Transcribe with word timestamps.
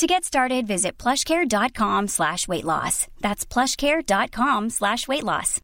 To 0.00 0.06
get 0.06 0.24
started, 0.24 0.66
visit 0.66 0.96
plushcare.com 0.96 2.08
slash 2.08 2.48
weight 2.48 2.64
loss. 2.64 3.06
That's 3.20 3.44
plushcare.com 3.44 4.70
slash 4.70 5.06
weight 5.06 5.22
loss. 5.22 5.60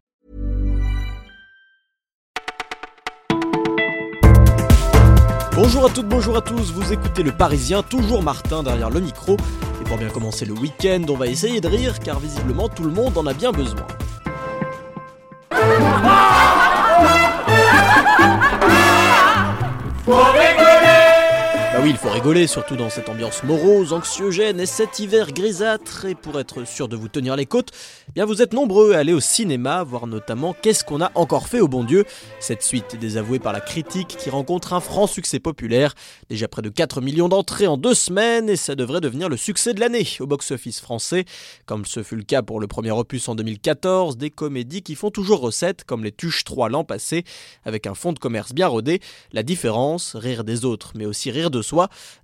Bonjour 5.55 5.87
à 5.87 5.89
toutes, 5.89 6.09
bonjour 6.09 6.37
à 6.37 6.43
tous, 6.43 6.71
vous 6.71 6.93
écoutez 6.93 7.23
le 7.23 7.33
Parisien, 7.33 7.83
toujours 7.83 8.23
Martin 8.23 8.63
derrière 8.63 8.91
le 8.91 9.01
micro. 9.01 9.39
Et 9.81 9.85
pour 9.85 9.97
bien 9.97 10.11
commencer 10.11 10.45
le 10.45 10.53
week-end, 10.53 11.07
on 11.09 11.17
va 11.17 11.29
essayer 11.29 11.63
de 11.63 11.69
rire 11.69 11.99
car 12.01 12.21
visiblement 12.21 12.69
tout 12.69 12.85
le 12.85 12.91
monde 12.91 13.17
en 13.17 13.25
a 13.25 13.33
bien 13.33 13.53
besoin. 13.53 13.87
Oui, 21.87 21.93
il 21.93 21.99
faut 21.99 22.11
rigoler, 22.11 22.49
surtout 22.49 22.75
dans 22.75 22.91
cette 22.91 23.09
ambiance 23.09 23.45
morose, 23.45 23.93
anxiogène 23.93 24.59
et 24.59 24.67
cet 24.67 24.99
hiver 24.99 25.33
grisâtre. 25.33 26.07
Et 26.07 26.17
pour 26.17 26.41
être 26.41 26.67
sûr 26.67 26.89
de 26.89 26.97
vous 26.97 27.07
tenir 27.07 27.37
les 27.37 27.47
côtes, 27.47 27.71
eh 28.09 28.13
bien 28.13 28.25
vous 28.25 28.43
êtes 28.43 28.55
nombreux 28.55 28.95
à 28.95 28.99
aller 28.99 29.13
au 29.13 29.21
cinéma, 29.21 29.85
voir 29.85 30.09
notamment 30.09 30.53
Qu'est-ce 30.61 30.83
qu'on 30.83 31.01
a 31.01 31.13
encore 31.15 31.47
fait 31.47 31.61
au 31.61 31.69
bon 31.69 31.85
Dieu? 31.85 32.05
Cette 32.41 32.65
suite 32.65 32.99
désavouée 32.99 33.39
par 33.39 33.53
la 33.53 33.61
critique 33.61 34.17
qui 34.19 34.31
rencontre 34.31 34.73
un 34.73 34.81
franc 34.81 35.07
succès 35.07 35.39
populaire. 35.39 35.95
Déjà 36.29 36.49
près 36.49 36.61
de 36.61 36.71
4 36.71 37.01
millions 37.01 37.29
d'entrées 37.29 37.69
en 37.69 37.77
deux 37.77 37.95
semaines 37.95 38.51
et 38.51 38.57
ça 38.57 38.75
devrait 38.75 39.01
devenir 39.01 39.29
le 39.29 39.37
succès 39.37 39.73
de 39.73 39.79
l'année 39.79 40.09
au 40.19 40.27
box-office 40.27 40.81
français. 40.81 41.25
Comme 41.67 41.85
ce 41.85 42.03
fut 42.03 42.17
le 42.17 42.25
cas 42.25 42.43
pour 42.43 42.59
le 42.59 42.67
premier 42.67 42.91
opus 42.91 43.29
en 43.29 43.37
2014, 43.37 44.17
des 44.17 44.31
comédies 44.31 44.83
qui 44.83 44.97
font 44.97 45.13
toujours 45.13 45.39
recette, 45.39 45.85
comme 45.85 46.03
les 46.03 46.11
Tuches 46.11 46.43
3 46.43 46.69
l'an 46.69 46.83
passé, 46.83 47.23
avec 47.65 47.87
un 47.87 47.95
fond 47.95 48.13
de 48.13 48.19
commerce 48.19 48.55
bien 48.55 48.67
rodé. 48.67 49.01
La 49.31 49.45
différence, 49.45 50.17
rire 50.17 50.43
des 50.43 50.65
autres, 50.65 50.91
mais 50.97 51.07
aussi 51.07 51.31
rire 51.31 51.53
de 51.53 51.63
soi. 51.63 51.76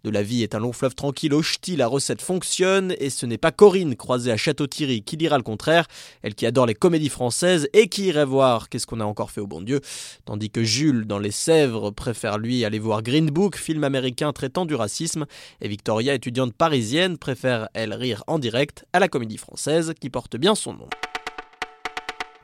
De 0.05 0.11
la 0.11 0.22
vie 0.22 0.42
est 0.42 0.55
un 0.55 0.58
long 0.58 0.72
fleuve 0.72 0.95
tranquille 0.95 1.34
au 1.34 1.42
ch'ti, 1.42 1.77
la 1.77 1.86
recette 1.86 2.22
fonctionne, 2.22 2.95
et 2.98 3.11
ce 3.11 3.27
n'est 3.27 3.39
pas 3.39 3.53
Corinne, 3.53 3.97
croisée 3.97 4.33
à 4.33 4.36
Château-Thierry, 4.36 5.03
qui 5.03 5.17
dira 5.17 5.36
le 5.36 5.42
contraire, 5.42 5.86
elle 6.22 6.34
qui 6.34 6.47
adore 6.47 6.67
les 6.67 6.75
comédies 6.75 7.09
françaises 7.09 7.69
et 7.72 7.89
qui 7.89 8.06
irait 8.06 8.25
voir 8.25 8.69
Qu'est-ce 8.69 8.86
qu'on 8.86 9.00
a 9.00 9.05
encore 9.05 9.31
fait 9.31 9.41
au 9.41 9.47
bon 9.47 9.61
Dieu, 9.61 9.81
tandis 10.25 10.50
que 10.50 10.64
Jules, 10.64 11.06
dans 11.06 11.19
Les 11.19 11.31
Sèvres, 11.31 11.91
préfère 11.91 12.39
lui 12.39 12.64
aller 12.64 12.78
voir 12.78 13.03
Green 13.03 13.27
Book, 13.27 13.56
film 13.56 13.84
américain 13.84 14.33
traitant 14.33 14.64
du 14.64 14.75
racisme, 14.75 15.27
et 15.61 15.69
Victoria, 15.69 16.14
étudiante 16.14 16.55
parisienne, 16.55 17.19
préfère 17.19 17.69
elle 17.75 17.92
rire 17.92 18.25
en 18.27 18.39
direct 18.39 18.87
à 18.92 19.00
la 19.00 19.09
comédie 19.09 19.39
française 19.39 19.92
qui 20.00 20.11
porte 20.11 20.37
bien 20.37 20.55
son 20.55 20.75
nom. 20.75 20.89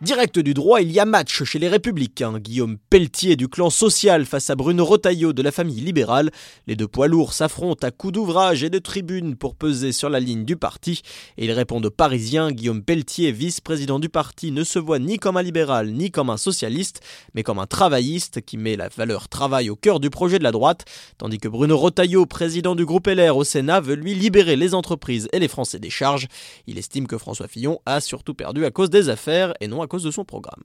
Direct 0.01 0.39
du 0.39 0.55
droit, 0.55 0.81
il 0.81 0.93
y 0.93 1.01
a 1.01 1.05
match 1.05 1.43
chez 1.43 1.59
les 1.59 1.67
Républicains. 1.67 2.39
Guillaume 2.39 2.79
Pelletier 2.89 3.35
du 3.35 3.49
clan 3.49 3.69
social 3.69 4.27
face 4.27 4.49
à 4.49 4.55
Bruno 4.55 4.85
Rotaillot 4.85 5.33
de 5.33 5.43
la 5.43 5.51
famille 5.51 5.81
libérale. 5.81 6.31
Les 6.69 6.77
deux 6.77 6.87
poids 6.87 7.09
lourds 7.09 7.33
s'affrontent 7.33 7.85
à 7.85 7.91
coups 7.91 8.13
d'ouvrage 8.13 8.63
et 8.63 8.71
de 8.71 8.79
tribune 8.79 9.35
pour 9.35 9.57
peser 9.57 9.91
sur 9.91 10.09
la 10.09 10.21
ligne 10.21 10.45
du 10.45 10.55
parti. 10.55 11.03
Et 11.37 11.47
ils 11.47 11.51
répondent 11.51 11.87
aux 11.87 11.91
Parisiens. 11.91 12.53
Guillaume 12.53 12.85
Pelletier, 12.85 13.33
vice-président 13.33 13.99
du 13.99 14.09
parti, 14.09 14.53
ne 14.53 14.63
se 14.63 14.79
voit 14.79 15.01
ni 15.01 15.19
comme 15.19 15.37
un 15.37 15.43
libéral 15.43 15.91
ni 15.91 16.13
comme 16.13 16.31
un 16.31 16.37
socialiste, 16.37 17.01
mais 17.35 17.43
comme 17.43 17.59
un 17.59 17.67
travailliste 17.67 18.41
qui 18.43 18.57
met 18.57 18.77
la 18.77 18.89
valeur 18.91 19.29
travail 19.29 19.69
au 19.69 19.75
cœur 19.75 19.99
du 19.99 20.11
projet 20.11 20.39
de 20.39 20.45
la 20.45 20.53
droite. 20.53 20.85
Tandis 21.19 21.39
que 21.39 21.49
Bruno 21.49 21.77
Rotaillot, 21.77 22.25
président 22.25 22.77
du 22.77 22.87
groupe 22.87 23.09
LR 23.09 23.37
au 23.37 23.43
Sénat, 23.43 23.81
veut 23.81 23.97
lui 23.97 24.15
libérer 24.15 24.55
les 24.55 24.75
entreprises 24.75 25.29
et 25.33 25.41
les 25.41 25.49
Français 25.49 25.81
des 25.81 25.91
charges. 25.91 26.29
Il 26.69 26.79
estime 26.79 27.09
que 27.09 27.19
François 27.19 27.49
Fillon 27.49 27.81
a 27.85 28.01
surtout 28.01 28.35
perdu 28.35 28.65
à 28.65 28.71
cause 28.71 28.91
des 28.91 29.09
affaires 29.09 29.55
et 29.61 29.67
non 29.67 29.83
à 29.83 29.88
cause 29.89 30.05
de 30.05 30.11
son 30.11 30.25
programme. 30.25 30.63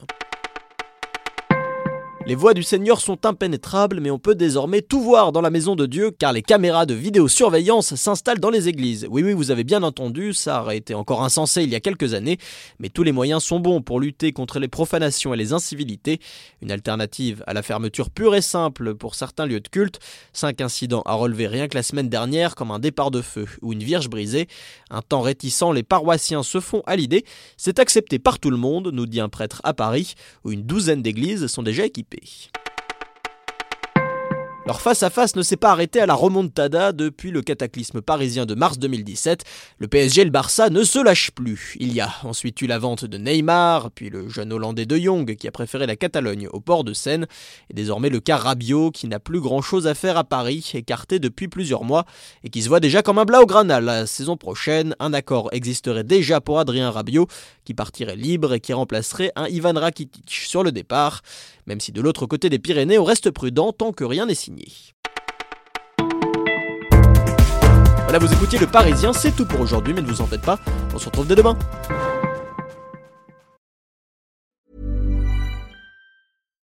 Les 2.26 2.36
voies 2.36 2.54
du 2.54 2.64
Seigneur 2.64 3.02
sont 3.02 3.26
impénétrables, 3.26 4.00
mais 4.00 4.10
on 4.10 4.18
peut 4.18 4.34
désormais 4.34 4.82
tout 4.82 5.02
voir 5.02 5.34
dans 5.34 5.42
la 5.42 5.50
maison 5.50 5.76
de 5.76 5.86
Dieu, 5.86 6.10
car 6.10 6.32
les 6.32 6.42
caméras 6.42 6.86
de 6.86 6.94
vidéosurveillance 6.94 7.96
s'installent 7.96 8.40
dans 8.40 8.50
les 8.50 8.70
églises. 8.70 9.06
Oui, 9.10 9.24
oui, 9.24 9.34
vous 9.34 9.52
avez 9.52 9.66
bien 9.66 9.84
entendu, 9.84 10.34
ça 10.34 10.62
aurait 10.62 10.78
été 10.78 10.94
encore 10.94 11.22
insensé 11.22 11.64
il 11.64 11.70
y 11.70 11.76
a 11.76 11.82
quelques 11.82 12.14
années, 12.14 12.38
mais 12.80 12.88
tous 12.88 13.04
les 13.04 13.12
moyens 13.12 13.44
sont 13.44 13.60
bons 13.60 13.82
pour 13.82 14.00
lutter 14.00 14.32
contre 14.32 14.60
les 14.60 14.70
profanations 14.70 15.34
et 15.34 15.38
les 15.38 15.52
incivilités. 15.52 16.22
Une 16.62 16.72
alternative 16.72 17.44
à 17.46 17.54
la 17.54 17.62
fermeture 17.62 18.10
pure 18.10 18.36
et 18.36 18.42
simple 18.42 18.96
pour 18.96 19.16
certains 19.16 19.46
lieux 19.46 19.60
de 19.60 19.68
culte. 19.68 20.00
Cinq 20.32 20.62
incidents 20.62 21.04
à 21.06 21.16
relever 21.16 21.48
rien 21.48 21.68
que 21.68 21.76
la 21.76 21.84
semaine 21.84 22.08
dernière, 22.08 22.56
comme 22.56 22.72
un 22.72 22.80
départ 22.80 23.12
de 23.12 23.22
feu 23.22 23.48
ou 23.62 23.74
une 23.74 23.84
vierge 23.84 24.10
brisée. 24.10 24.48
Un 24.90 25.02
temps 25.02 25.22
réticent, 25.22 25.74
les 25.74 25.84
paroissiens 25.84 26.44
se 26.44 26.62
font 26.62 26.84
à 26.86 26.96
l'idée. 26.96 27.26
C'est 27.58 27.80
accepté 27.80 28.18
par 28.18 28.40
tout 28.40 28.50
le 28.50 28.56
monde, 28.58 28.92
nous 28.94 29.08
dit 29.08 29.20
un 29.20 29.30
prêtre 29.30 29.60
à 29.66 29.74
Paris, 29.74 30.14
où 30.46 30.54
une 30.54 30.64
douzaine 30.64 31.02
d'églises 31.02 31.48
sont 31.48 31.64
déjà 31.64 31.86
équipées. 31.86 32.13
Teppich. 32.14 32.63
Leur 34.66 34.80
face-à-face 34.80 35.36
ne 35.36 35.42
s'est 35.42 35.58
pas 35.58 35.72
arrêté 35.72 36.00
à 36.00 36.06
la 36.06 36.14
remontada 36.14 36.94
depuis 36.94 37.32
le 37.32 37.42
cataclysme 37.42 38.02
parisien 38.02 38.46
de 38.46 38.56
mars 38.56 38.80
2017. 38.80 39.44
Le 39.78 39.90
PSG 39.90 40.22
et 40.22 40.24
le 40.24 40.30
Barça 40.30 40.70
ne 40.70 40.86
se 40.86 41.04
lâchent 41.04 41.32
plus. 41.32 41.76
Il 41.82 41.92
y 41.94 42.00
a 42.00 42.10
ensuite 42.24 42.62
eu 42.62 42.68
la 42.68 42.80
vente 42.80 43.04
de 43.04 43.18
Neymar, 43.18 43.92
puis 43.92 44.10
le 44.10 44.30
jeune 44.30 44.54
Hollandais 44.54 44.86
de 44.86 44.96
Jong 44.96 45.36
qui 45.36 45.50
a 45.50 45.52
préféré 45.52 45.86
la 45.86 45.98
Catalogne 45.98 46.48
au 46.48 46.62
port 46.62 46.86
de 46.86 46.94
Seine, 46.94 47.28
et 47.70 47.74
désormais 47.74 48.10
le 48.10 48.22
cas 48.22 48.38
Rabiot 48.38 48.92
qui 48.92 49.10
n'a 49.10 49.20
plus 49.20 49.42
grand-chose 49.42 49.86
à 49.86 49.96
faire 49.96 50.16
à 50.16 50.24
Paris, 50.24 50.72
écarté 50.76 51.20
depuis 51.20 51.50
plusieurs 51.50 51.84
mois, 51.84 52.06
et 52.46 52.50
qui 52.50 52.62
se 52.62 52.70
voit 52.70 52.80
déjà 52.80 53.02
comme 53.02 53.20
un 53.20 53.26
Blaugrana. 53.26 53.82
La 53.82 54.08
saison 54.08 54.38
prochaine, 54.38 54.96
un 55.00 55.12
accord 55.12 55.50
existerait 55.52 56.06
déjà 56.06 56.40
pour 56.40 56.60
Adrien 56.60 56.90
Rabiot, 56.90 57.28
qui 57.66 57.74
partirait 57.74 58.16
libre 58.16 58.54
et 58.54 58.62
qui 58.62 58.72
remplacerait 58.72 59.34
un 59.36 59.48
Ivan 59.48 59.74
Rakitic 59.74 60.24
sur 60.30 60.64
le 60.64 60.72
départ, 60.72 61.22
même 61.68 61.82
si 61.82 61.92
de 61.92 62.02
l'autre 62.02 62.26
côté 62.26 62.50
des 62.50 62.60
Pyrénées 62.60 62.98
on 62.98 63.04
reste 63.04 63.30
prudent 63.32 63.74
tant 63.74 63.92
que 63.92 64.04
rien 64.04 64.26
n'est 64.26 64.36
Voilà, 68.04 68.20
vous 68.20 68.32
écoutiez 68.32 68.60
Le 68.60 68.68
Parisien, 68.68 69.14
c'est 69.14 69.32
tout 69.32 69.46
pour 69.46 69.62
aujourd'hui, 69.62 69.94
mais 69.94 70.02
ne 70.02 70.08
vous 70.08 70.22
en 70.22 70.28
faites 70.28 70.42
pas, 70.42 70.60
on 70.94 71.00
se 71.00 71.06
retrouve 71.06 71.28
dès 71.28 71.36
demain. 71.36 71.58